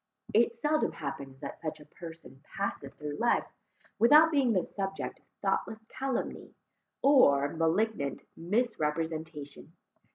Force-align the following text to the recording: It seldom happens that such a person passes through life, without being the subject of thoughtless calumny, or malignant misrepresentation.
It 0.33 0.51
seldom 0.51 0.93
happens 0.93 1.41
that 1.41 1.61
such 1.61 1.79
a 1.79 1.85
person 1.85 2.43
passes 2.57 2.91
through 2.95 3.17
life, 3.17 3.45
without 3.99 4.31
being 4.31 4.51
the 4.51 4.63
subject 4.63 5.19
of 5.19 5.25
thoughtless 5.43 5.85
calumny, 5.89 6.55
or 7.03 7.49
malignant 7.53 8.23
misrepresentation. 8.35 9.73